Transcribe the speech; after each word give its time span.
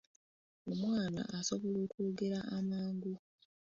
Omwana 0.71 1.21
asobola 1.37 1.77
okwogera 1.85 2.39
amangu. 2.57 3.13